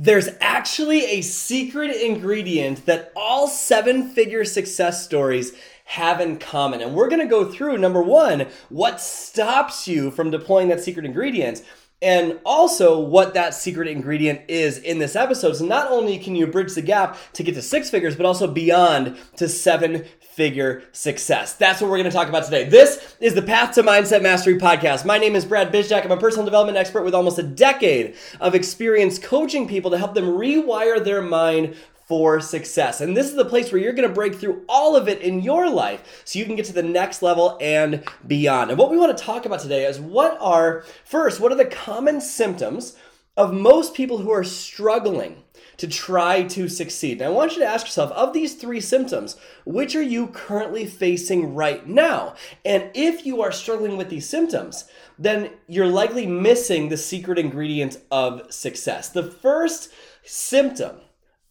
[0.00, 5.52] there's actually a secret ingredient that all seven figure success stories
[5.86, 6.80] have in common.
[6.80, 11.04] And we're going to go through number one, what stops you from deploying that secret
[11.04, 11.64] ingredient
[12.00, 15.56] and also what that secret ingredient is in this episode.
[15.56, 18.46] So not only can you bridge the gap to get to six figures, but also
[18.46, 20.04] beyond to seven
[20.38, 21.54] figure success.
[21.54, 22.62] That's what we're going to talk about today.
[22.62, 25.04] This is the Path to Mindset Mastery podcast.
[25.04, 26.04] My name is Brad Bizjack.
[26.04, 30.14] I'm a personal development expert with almost a decade of experience coaching people to help
[30.14, 31.74] them rewire their mind
[32.06, 33.00] for success.
[33.00, 35.40] And this is the place where you're going to break through all of it in
[35.40, 38.70] your life so you can get to the next level and beyond.
[38.70, 41.64] And what we want to talk about today is what are, first, what are the
[41.64, 42.96] common symptoms
[43.36, 45.42] of most people who are struggling
[45.78, 47.18] to try to succeed.
[47.18, 50.86] Now, I want you to ask yourself of these three symptoms, which are you currently
[50.86, 52.34] facing right now?
[52.64, 54.84] And if you are struggling with these symptoms,
[55.18, 59.08] then you're likely missing the secret ingredient of success.
[59.08, 59.90] The first
[60.24, 60.96] symptom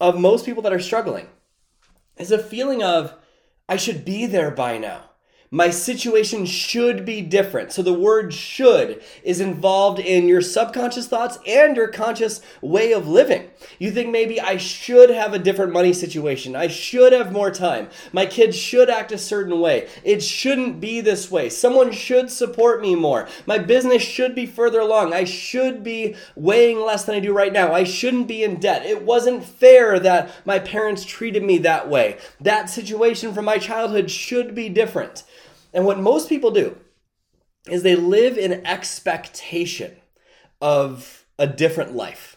[0.00, 1.26] of most people that are struggling
[2.18, 3.14] is a feeling of,
[3.68, 5.10] I should be there by now.
[5.50, 7.72] My situation should be different.
[7.72, 13.08] So the word should is involved in your subconscious thoughts and your conscious way of
[13.08, 13.48] living.
[13.78, 16.54] You think maybe I should have a different money situation.
[16.54, 17.88] I should have more time.
[18.12, 19.88] My kids should act a certain way.
[20.04, 21.48] It shouldn't be this way.
[21.48, 23.26] Someone should support me more.
[23.46, 25.14] My business should be further along.
[25.14, 27.72] I should be weighing less than I do right now.
[27.72, 28.84] I shouldn't be in debt.
[28.84, 32.18] It wasn't fair that my parents treated me that way.
[32.38, 35.24] That situation from my childhood should be different.
[35.72, 36.76] And what most people do
[37.68, 39.96] is they live in expectation
[40.60, 42.36] of a different life,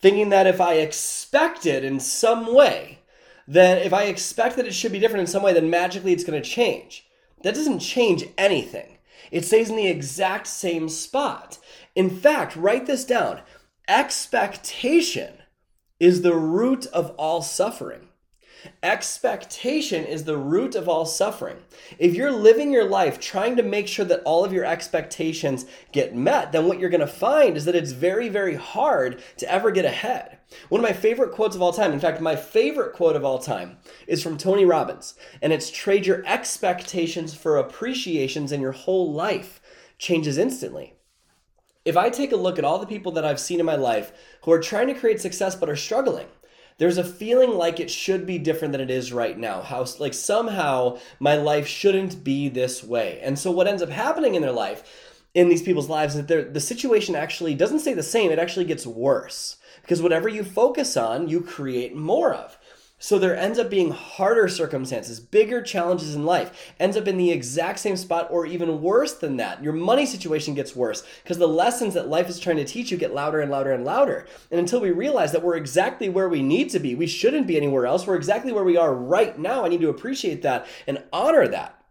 [0.00, 2.98] thinking that if I expect it in some way,
[3.46, 6.24] then if I expect that it should be different in some way, then magically it's
[6.24, 7.06] going to change.
[7.42, 8.98] That doesn't change anything.
[9.30, 11.58] It stays in the exact same spot.
[11.94, 13.40] In fact, write this down
[13.88, 15.34] expectation
[15.98, 18.08] is the root of all suffering.
[18.82, 21.56] Expectation is the root of all suffering.
[21.98, 26.14] If you're living your life trying to make sure that all of your expectations get
[26.14, 29.70] met, then what you're going to find is that it's very, very hard to ever
[29.70, 30.38] get ahead.
[30.68, 33.38] One of my favorite quotes of all time, in fact, my favorite quote of all
[33.38, 39.12] time, is from Tony Robbins, and it's trade your expectations for appreciations, and your whole
[39.12, 39.60] life
[39.98, 40.94] changes instantly.
[41.84, 44.12] If I take a look at all the people that I've seen in my life
[44.44, 46.26] who are trying to create success but are struggling,
[46.78, 49.62] there's a feeling like it should be different than it is right now.
[49.62, 53.20] How like somehow my life shouldn't be this way.
[53.22, 54.82] And so what ends up happening in their life,
[55.34, 58.30] in these people's lives, is that the situation actually doesn't stay the same.
[58.30, 62.58] It actually gets worse because whatever you focus on, you create more of.
[63.02, 67.32] So there ends up being harder circumstances, bigger challenges in life, ends up in the
[67.32, 69.60] exact same spot or even worse than that.
[69.60, 72.96] Your money situation gets worse because the lessons that life is trying to teach you
[72.96, 74.28] get louder and louder and louder.
[74.52, 77.56] And until we realize that we're exactly where we need to be, we shouldn't be
[77.56, 78.06] anywhere else.
[78.06, 79.64] We're exactly where we are right now.
[79.64, 81.81] I need to appreciate that and honor that.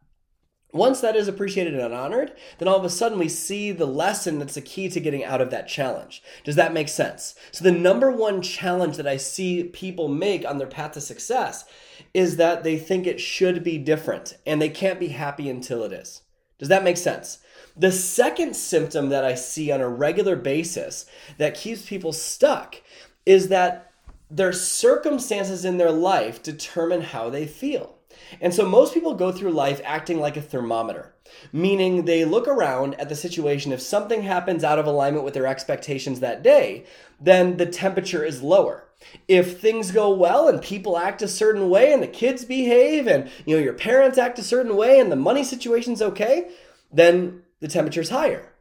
[0.74, 4.40] Once that is appreciated and honored, then all of a sudden we see the lesson
[4.40, 6.24] that's the key to getting out of that challenge.
[6.46, 7.36] Does that make sense?
[7.52, 11.66] So, the number one challenge that I see people make on their path to success
[12.14, 15.92] is that they think it should be different and they can't be happy until it
[15.92, 16.22] is.
[16.58, 17.40] Does that make sense?
[17.76, 21.06] The second symptom that I see on a regular basis
[21.38, 22.82] that keeps people stuck
[23.26, 23.92] is that
[24.30, 27.98] their circumstances in their life determine how they feel.
[28.40, 31.14] And so most people go through life acting like a thermometer,
[31.52, 33.72] meaning they look around at the situation.
[33.72, 36.86] If something happens out of alignment with their expectations that day,
[37.20, 38.88] then the temperature is lower.
[39.28, 43.30] If things go well and people act a certain way and the kids behave and
[43.46, 46.52] you know your parents act a certain way and the money situation's okay,
[46.92, 48.52] then the temperature's higher.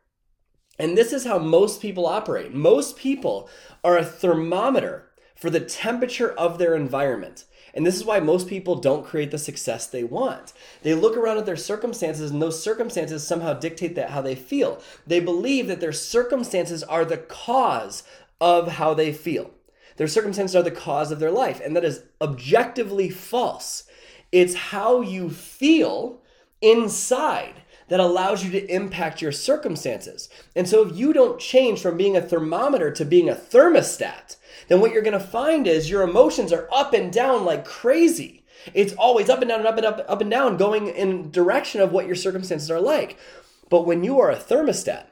[0.78, 2.54] And this is how most people operate.
[2.54, 3.50] Most people
[3.84, 5.09] are a thermometer
[5.40, 7.44] for the temperature of their environment.
[7.72, 10.52] And this is why most people don't create the success they want.
[10.82, 14.82] They look around at their circumstances and those circumstances somehow dictate that how they feel.
[15.06, 18.02] They believe that their circumstances are the cause
[18.40, 19.50] of how they feel.
[19.96, 23.84] Their circumstances are the cause of their life, and that is objectively false.
[24.32, 26.20] It's how you feel
[26.60, 30.28] inside that allows you to impact your circumstances.
[30.54, 34.36] And so if you don't change from being a thermometer to being a thermostat,
[34.70, 38.44] then what you're going to find is your emotions are up and down like crazy.
[38.72, 41.80] It's always up and down and up and up, up and down, going in direction
[41.80, 43.18] of what your circumstances are like.
[43.68, 45.06] But when you are a thermostat,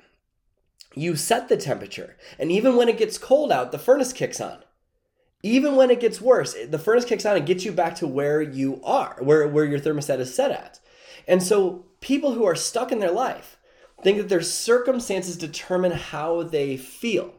[0.95, 2.17] you set the temperature.
[2.39, 4.59] And even when it gets cold out, the furnace kicks on.
[5.43, 8.41] Even when it gets worse, the furnace kicks on and gets you back to where
[8.41, 10.79] you are, where, where your thermostat is set at.
[11.27, 13.57] And so people who are stuck in their life
[14.05, 17.35] think that their circumstances determine how they feel.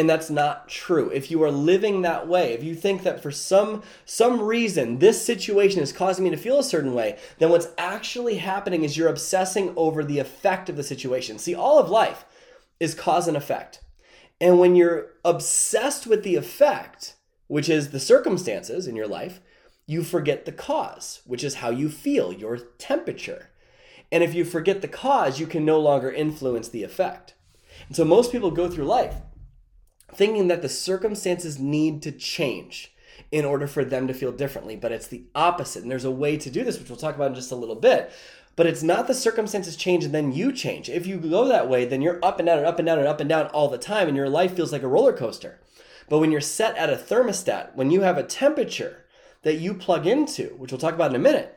[0.00, 1.10] And that's not true.
[1.10, 5.22] If you are living that way, if you think that for some some reason this
[5.22, 9.10] situation is causing me to feel a certain way, then what's actually happening is you're
[9.10, 11.38] obsessing over the effect of the situation.
[11.38, 12.24] See, all of life
[12.80, 13.82] is cause and effect.
[14.40, 17.16] And when you're obsessed with the effect,
[17.46, 19.42] which is the circumstances in your life,
[19.86, 23.50] you forget the cause, which is how you feel, your temperature.
[24.10, 27.34] And if you forget the cause, you can no longer influence the effect.
[27.86, 29.16] And so most people go through life
[30.14, 32.94] thinking that the circumstances need to change
[33.30, 35.82] in order for them to feel differently, but it's the opposite.
[35.82, 37.76] And there's a way to do this, which we'll talk about in just a little
[37.76, 38.10] bit.
[38.56, 40.88] But it's not the circumstances change and then you change.
[40.90, 43.06] If you go that way, then you're up and down and up and down and
[43.06, 45.60] up and down all the time, and your life feels like a roller coaster.
[46.08, 49.06] But when you're set at a thermostat, when you have a temperature
[49.42, 51.56] that you plug into, which we'll talk about in a minute,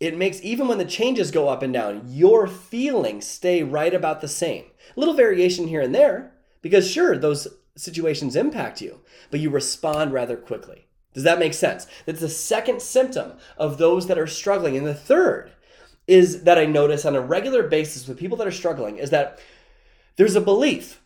[0.00, 4.20] it makes even when the changes go up and down, your feelings stay right about
[4.20, 4.64] the same.
[4.96, 7.46] A little variation here and there, because sure, those
[7.76, 10.86] situations impact you, but you respond rather quickly.
[11.14, 11.86] Does that make sense?
[12.06, 14.76] That's the second symptom of those that are struggling.
[14.76, 15.52] And the third
[16.06, 19.38] is that I notice on a regular basis with people that are struggling is that
[20.16, 21.00] there's a belief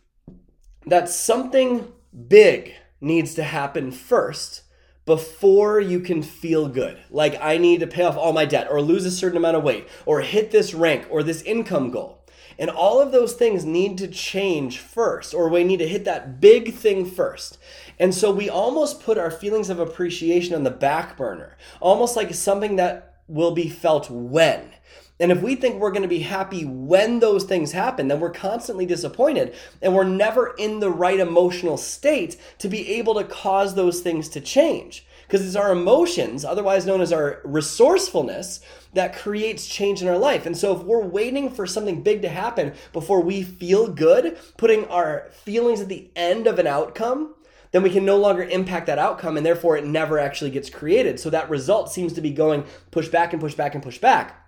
[0.85, 1.91] that something
[2.27, 4.63] big needs to happen first
[5.05, 6.99] before you can feel good.
[7.09, 9.63] Like I need to pay off all my debt or lose a certain amount of
[9.63, 12.25] weight or hit this rank or this income goal.
[12.59, 16.41] And all of those things need to change first, or we need to hit that
[16.41, 17.57] big thing first.
[17.99, 22.33] And so we almost put our feelings of appreciation on the back burner, almost like
[22.33, 24.71] something that will be felt when.
[25.19, 28.29] And if we think we're going to be happy when those things happen, then we're
[28.29, 33.73] constantly disappointed and we're never in the right emotional state to be able to cause
[33.73, 35.06] those things to change.
[35.27, 38.61] Because it's our emotions, otherwise known as our resourcefulness,
[38.93, 40.45] that creates change in our life.
[40.45, 44.85] And so if we're waiting for something big to happen before we feel good, putting
[44.85, 47.35] our feelings at the end of an outcome,
[47.71, 51.19] then we can no longer impact that outcome and therefore it never actually gets created.
[51.19, 54.46] So that result seems to be going push back and push back and push back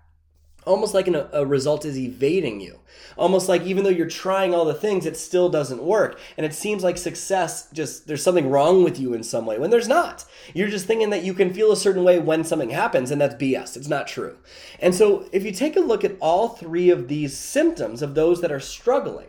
[0.66, 2.80] almost like an, a result is evading you.
[3.18, 6.20] Almost like even though you're trying all the things, it still doesn't work.
[6.38, 9.70] And it seems like success just, there's something wrong with you in some way when
[9.70, 10.26] there's not.
[10.54, 13.36] You're just thinking that you can feel a certain way when something happens, and that's
[13.36, 13.76] BS.
[13.76, 14.38] It's not true.
[14.80, 18.42] And so if you take a look at all three of these symptoms of those
[18.42, 19.28] that are struggling,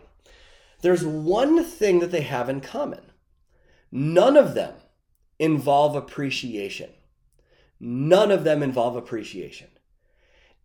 [0.82, 3.00] there's one thing that they have in common.
[3.92, 4.74] None of them
[5.38, 6.90] involve appreciation.
[7.80, 9.68] None of them involve appreciation.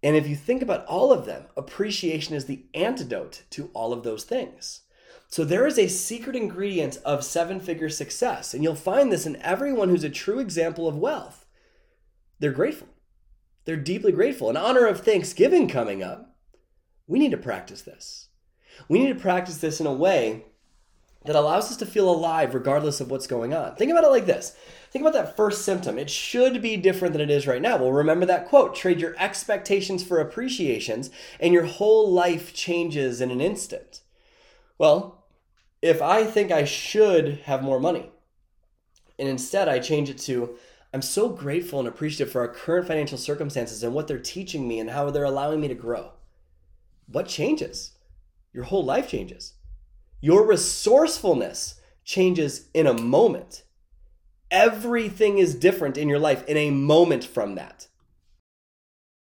[0.03, 4.03] And if you think about all of them, appreciation is the antidote to all of
[4.03, 4.81] those things.
[5.27, 9.41] So there is a secret ingredient of seven figure success, and you'll find this in
[9.41, 11.45] everyone who's a true example of wealth.
[12.39, 12.87] They're grateful.
[13.65, 14.49] They're deeply grateful.
[14.49, 16.35] In honor of Thanksgiving coming up,
[17.07, 18.29] we need to practice this.
[18.87, 20.45] We need to practice this in a way
[21.25, 23.75] that allows us to feel alive regardless of what's going on.
[23.75, 24.55] Think about it like this
[24.95, 25.99] Think about that first symptom.
[25.99, 27.75] It should be different than it is right now.
[27.75, 33.29] Well, remember that quote trade your expectations for appreciations, and your whole life changes in
[33.29, 33.99] an instant.
[34.77, 35.25] Well,
[35.81, 38.09] if I think I should have more money,
[39.19, 40.55] and instead I change it to,
[40.93, 44.79] I'm so grateful and appreciative for our current financial circumstances and what they're teaching me
[44.79, 46.13] and how they're allowing me to grow.
[47.07, 47.97] What changes?
[48.53, 49.55] Your whole life changes.
[50.21, 53.63] Your resourcefulness changes in a moment.
[54.51, 57.87] Everything is different in your life in a moment from that.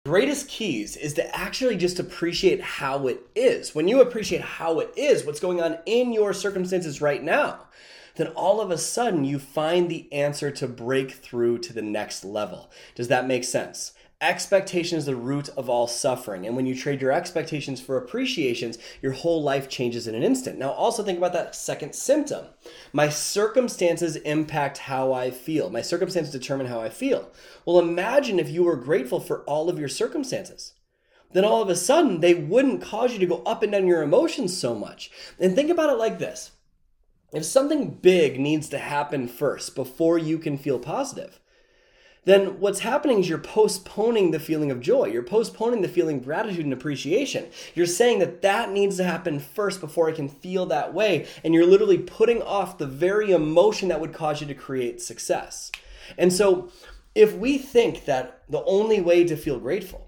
[0.05, 3.73] Greatest keys is to actually just appreciate how it is.
[3.73, 7.67] When you appreciate how it is, what's going on in your circumstances right now,
[8.15, 12.25] then all of a sudden you find the answer to break through to the next
[12.25, 12.69] level.
[12.95, 13.93] Does that make sense?
[14.21, 16.45] Expectation is the root of all suffering.
[16.45, 20.57] And when you trade your expectations for appreciations, your whole life changes in an instant.
[20.57, 22.45] Now, also think about that second symptom.
[22.93, 25.69] My circumstances impact how I feel.
[25.69, 27.31] My circumstances determine how I feel.
[27.65, 30.73] Well, imagine if you were grateful for all of your circumstances.
[31.33, 34.03] Then all of a sudden, they wouldn't cause you to go up and down your
[34.03, 35.11] emotions so much.
[35.39, 36.51] And think about it like this
[37.33, 41.39] if something big needs to happen first before you can feel positive,
[42.25, 45.05] then what's happening is you're postponing the feeling of joy.
[45.05, 47.47] You're postponing the feeling of gratitude and appreciation.
[47.75, 51.27] You're saying that that needs to happen first before I can feel that way.
[51.43, 55.71] And you're literally putting off the very emotion that would cause you to create success.
[56.17, 56.69] And so,
[57.15, 60.07] if we think that the only way to feel grateful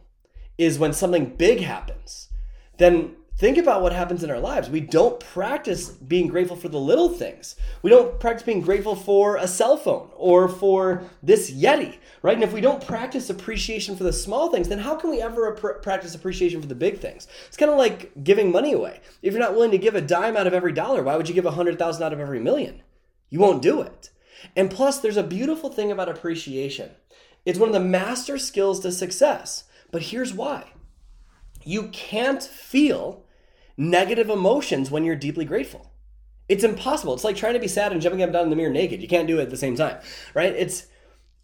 [0.58, 2.30] is when something big happens,
[2.78, 4.70] then think about what happens in our lives.
[4.70, 7.56] We don't practice being grateful for the little things.
[7.82, 12.36] We don't practice being grateful for a cell phone or for this Yeti, right?
[12.36, 15.52] And if we don't practice appreciation for the small things, then how can we ever
[15.52, 17.28] practice appreciation for the big things?
[17.48, 19.02] It's kind of like giving money away.
[19.22, 21.36] If you're not willing to give a dime out of every dollar, why would you
[21.36, 22.84] give a hundred thousand out of every million?
[23.30, 24.12] You won't do it.
[24.56, 26.92] And plus, there's a beautiful thing about appreciation.
[27.46, 29.66] It's one of the master skills to success.
[29.92, 30.72] But here's why
[31.64, 33.25] you can't feel
[33.78, 35.92] negative emotions when you're deeply grateful.
[36.48, 37.14] It's impossible.
[37.14, 39.02] It's like trying to be sad and jumping up and down in the mirror naked.
[39.02, 40.00] You can't do it at the same time,
[40.34, 40.54] right?
[40.54, 40.88] It's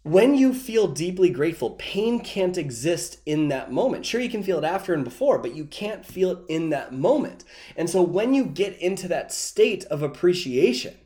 [0.04, 4.04] when you feel deeply grateful, pain can't exist in that moment.
[4.04, 6.92] Sure, you can feel it after and before, but you can't feel it in that
[6.92, 7.44] moment.
[7.76, 10.96] And so when you get into that state of appreciation,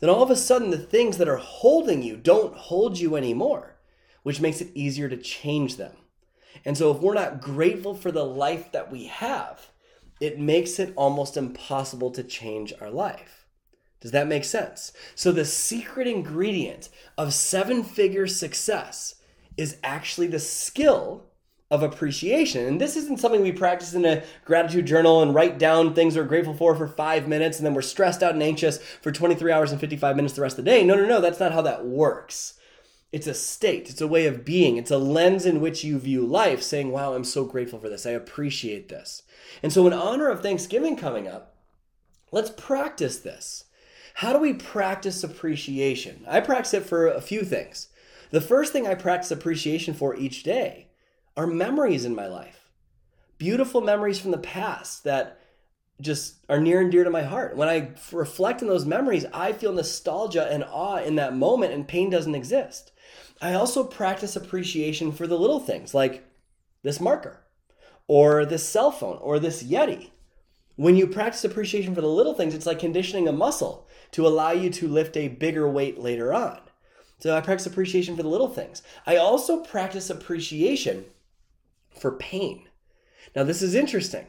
[0.00, 3.76] then all of a sudden the things that are holding you don't hold you anymore,
[4.24, 5.94] which makes it easier to change them.
[6.64, 9.70] And so if we're not grateful for the life that we have,
[10.20, 13.46] it makes it almost impossible to change our life.
[14.00, 14.92] Does that make sense?
[15.14, 19.16] So, the secret ingredient of seven figure success
[19.56, 21.24] is actually the skill
[21.70, 22.64] of appreciation.
[22.66, 26.24] And this isn't something we practice in a gratitude journal and write down things we're
[26.24, 29.72] grateful for for five minutes and then we're stressed out and anxious for 23 hours
[29.72, 30.84] and 55 minutes the rest of the day.
[30.84, 32.54] No, no, no, that's not how that works.
[33.12, 36.26] It's a state, it's a way of being, it's a lens in which you view
[36.26, 38.04] life, saying, Wow, I'm so grateful for this.
[38.04, 39.22] I appreciate this.
[39.62, 41.56] And so, in honor of Thanksgiving coming up,
[42.32, 43.64] let's practice this.
[44.14, 46.24] How do we practice appreciation?
[46.26, 47.88] I practice it for a few things.
[48.30, 50.88] The first thing I practice appreciation for each day
[51.36, 52.70] are memories in my life.
[53.38, 55.38] Beautiful memories from the past that
[56.00, 57.56] just are near and dear to my heart.
[57.56, 61.86] When I reflect on those memories, I feel nostalgia and awe in that moment, and
[61.86, 62.92] pain doesn't exist.
[63.40, 66.24] I also practice appreciation for the little things like
[66.82, 67.40] this marker
[68.08, 70.10] or this cell phone or this Yeti.
[70.76, 74.52] When you practice appreciation for the little things, it's like conditioning a muscle to allow
[74.52, 76.60] you to lift a bigger weight later on.
[77.18, 78.82] So I practice appreciation for the little things.
[79.06, 81.06] I also practice appreciation
[81.98, 82.68] for pain.
[83.34, 84.26] Now, this is interesting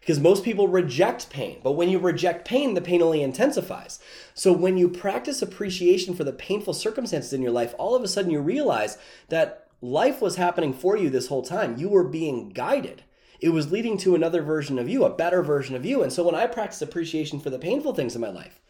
[0.00, 4.00] because most people reject pain, but when you reject pain, the pain only intensifies.
[4.34, 8.08] So when you practice appreciation for the painful circumstances in your life, all of a
[8.08, 11.76] sudden you realize that life was happening for you this whole time.
[11.76, 13.04] You were being guided
[13.40, 16.02] it was leading to another version of you, a better version of you.
[16.02, 18.60] And so when I practice appreciation for the painful things in my life,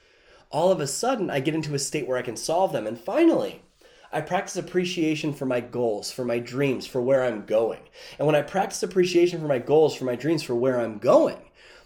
[0.50, 2.86] all of a sudden I get into a state where I can solve them.
[2.86, 3.62] And finally,
[4.12, 7.80] I practice appreciation for my goals, for my dreams, for where I'm going.
[8.18, 11.38] And when I practice appreciation for my goals, for my dreams, for where I'm going,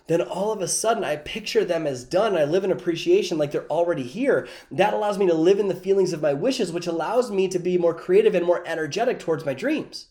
[0.07, 2.37] then all of a sudden I picture them as done.
[2.37, 4.49] I live in appreciation like they're already here.
[4.71, 7.59] That allows me to live in the feelings of my wishes, which allows me to
[7.59, 10.09] be more creative and more energetic towards my dreams.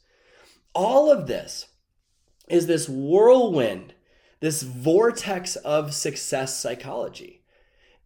[0.73, 1.67] All of this
[2.47, 3.93] is this whirlwind,
[4.39, 7.41] this vortex of success psychology.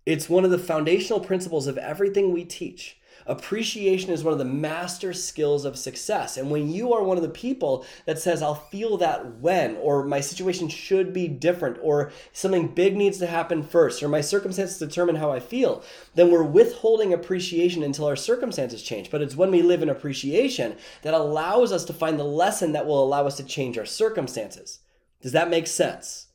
[0.05, 2.97] It's one of the foundational principles of everything we teach.
[3.27, 6.37] Appreciation is one of the master skills of success.
[6.37, 10.05] And when you are one of the people that says, I'll feel that when, or
[10.05, 14.79] my situation should be different, or something big needs to happen first, or my circumstances
[14.79, 15.83] determine how I feel,
[16.15, 19.11] then we're withholding appreciation until our circumstances change.
[19.11, 22.85] But it's when we live in appreciation that allows us to find the lesson that
[22.85, 24.79] will allow us to change our circumstances.
[25.21, 26.27] Does that make sense?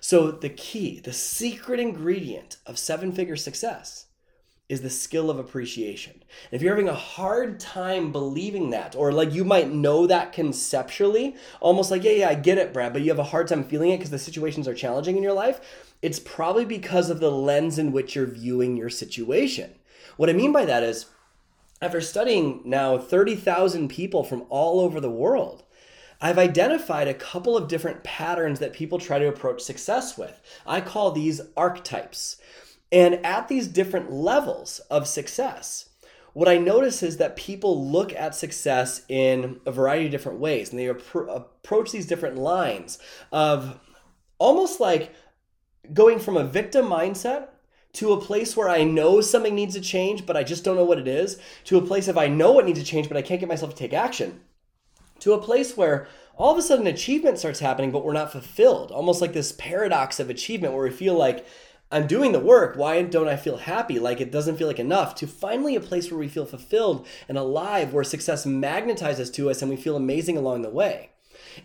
[0.00, 4.05] So, the key, the secret ingredient of seven figure success
[4.68, 6.24] is the skill of appreciation.
[6.50, 11.36] If you're having a hard time believing that, or like you might know that conceptually,
[11.60, 13.90] almost like, yeah, yeah, I get it, Brad, but you have a hard time feeling
[13.90, 15.60] it because the situations are challenging in your life,
[16.02, 19.74] it's probably because of the lens in which you're viewing your situation.
[20.16, 21.06] What I mean by that is,
[21.80, 25.62] after studying now 30,000 people from all over the world,
[26.20, 30.40] I've identified a couple of different patterns that people try to approach success with.
[30.66, 32.38] I call these archetypes.
[32.92, 35.90] And at these different levels of success,
[36.32, 40.70] what I notice is that people look at success in a variety of different ways
[40.70, 42.98] and they appro- approach these different lines
[43.32, 43.80] of
[44.38, 45.14] almost like
[45.92, 47.48] going from a victim mindset
[47.94, 50.84] to a place where I know something needs to change, but I just don't know
[50.84, 53.22] what it is, to a place of I know what needs to change, but I
[53.22, 54.40] can't get myself to take action,
[55.20, 58.90] to a place where all of a sudden achievement starts happening, but we're not fulfilled.
[58.90, 61.46] Almost like this paradox of achievement where we feel like
[61.90, 62.76] I'm doing the work.
[62.76, 63.98] Why don't I feel happy?
[63.98, 65.14] Like it doesn't feel like enough.
[65.16, 69.62] To finally a place where we feel fulfilled and alive, where success magnetizes to us
[69.62, 71.10] and we feel amazing along the way.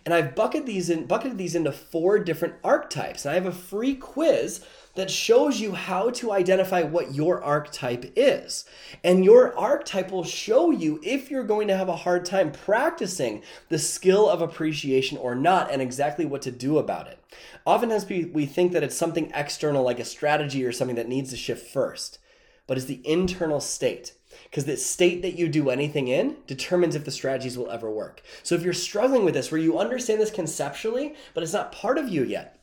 [0.04, 3.24] And I've bucketed these in, bucketed these into four different archetypes.
[3.24, 8.12] And I have a free quiz that shows you how to identify what your archetype
[8.14, 8.64] is.
[9.02, 13.42] And your archetype will show you if you're going to have a hard time practicing
[13.68, 17.18] the skill of appreciation or not and exactly what to do about it.
[17.64, 21.36] Oftentimes we think that it's something external like a strategy or something that needs to
[21.36, 22.18] shift first,
[22.66, 24.12] but it's the internal state
[24.44, 28.22] because the state that you do anything in determines if the strategies will ever work.
[28.42, 31.98] So if you're struggling with this, where you understand this conceptually, but it's not part
[31.98, 32.58] of you yet,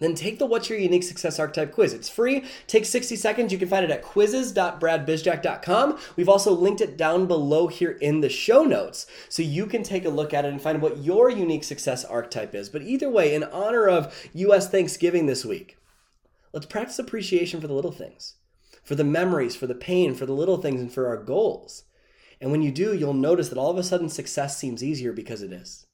[0.00, 1.94] then take the What's Your Unique Success Archetype quiz.
[1.94, 3.52] It's free, takes 60 seconds.
[3.52, 5.98] You can find it at quizzes.bradbizjack.com.
[6.16, 10.04] We've also linked it down below here in the show notes so you can take
[10.04, 12.68] a look at it and find what your unique success archetype is.
[12.68, 15.76] But either way, in honor of US Thanksgiving this week,
[16.52, 18.34] let's practice appreciation for the little things,
[18.82, 21.84] for the memories, for the pain, for the little things, and for our goals.
[22.40, 25.42] And when you do, you'll notice that all of a sudden success seems easier because
[25.42, 25.86] it is.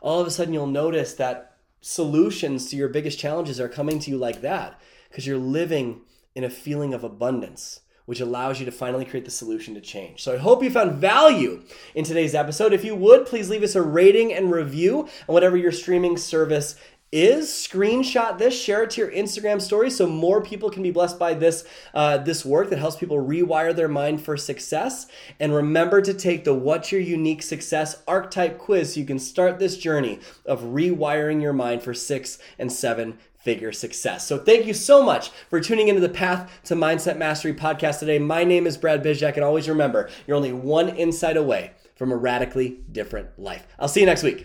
[0.00, 1.53] All of a sudden, you'll notice that
[1.84, 6.00] solutions to your biggest challenges are coming to you like that because you're living
[6.34, 10.22] in a feeling of abundance which allows you to finally create the solution to change.
[10.22, 11.62] So I hope you found value
[11.94, 12.74] in today's episode.
[12.74, 16.76] If you would, please leave us a rating and review on whatever your streaming service
[17.14, 21.16] is screenshot this, share it to your Instagram story so more people can be blessed
[21.16, 25.06] by this uh, this work that helps people rewire their mind for success.
[25.38, 29.60] And remember to take the What's Your Unique Success archetype quiz so you can start
[29.60, 34.26] this journey of rewiring your mind for six and seven figure success.
[34.26, 38.18] So thank you so much for tuning into the Path to Mindset Mastery podcast today.
[38.18, 42.16] My name is Brad Bizjack, and always remember, you're only one insight away from a
[42.16, 43.68] radically different life.
[43.78, 44.42] I'll see you next week.